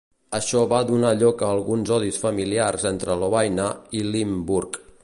[0.35, 4.87] Això va donar lloc a alguns odis familiars entre Lovaina i Limburg.